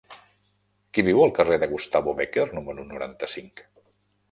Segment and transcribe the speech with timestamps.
[0.97, 3.65] Qui viu al carrer de Gustavo Bécquer número noranta-cinc?